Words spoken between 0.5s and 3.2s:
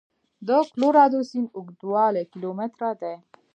کلورادو سیند اوږدوالی کیلومتره دی.